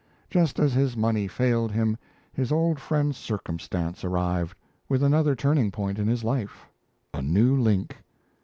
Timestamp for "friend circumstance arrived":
2.79-4.55